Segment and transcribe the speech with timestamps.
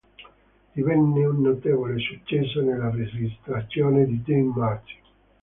[0.71, 4.97] Divenne un notevole successo nella registrazione di Dean Martin.